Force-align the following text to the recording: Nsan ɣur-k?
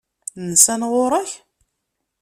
Nsan 0.49 0.81
ɣur-k? 0.91 1.31